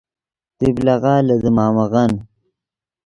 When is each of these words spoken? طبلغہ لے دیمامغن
طبلغہ 0.59 1.13
لے 1.27 1.35
دیمامغن 1.43 2.11